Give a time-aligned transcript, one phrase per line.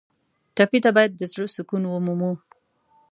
[0.55, 2.31] ټپي ته باید د زړه سکون ومومو.